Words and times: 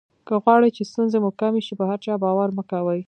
که 0.27 0.33
غواړی 0.43 0.69
چې 0.77 0.83
ستونزې 0.91 1.17
مو 1.23 1.29
کمې 1.39 1.61
شي 1.67 1.73
په 1.79 1.85
هر 1.89 1.99
چا 2.05 2.13
باور 2.23 2.49
مه 2.57 2.63
کوئ. 2.71 2.99